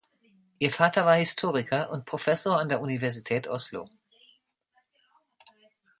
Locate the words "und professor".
1.91-2.57